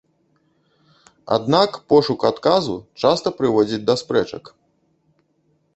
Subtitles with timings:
[1.35, 4.43] Аднак пошук адказу часта прыводзіць да спрэчак.